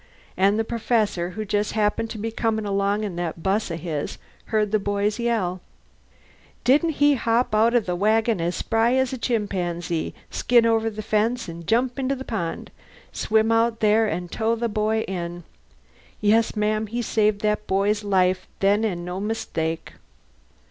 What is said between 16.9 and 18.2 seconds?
saved that boy's